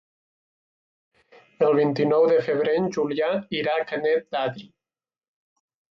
El 1.67 1.77
vint-i-nou 1.81 2.25
de 2.33 2.39
febrer 2.49 2.75
en 2.79 2.89
Julià 2.97 3.29
irà 3.61 3.77
a 3.83 3.87
Canet 3.93 4.29
d'Adri. 4.37 4.67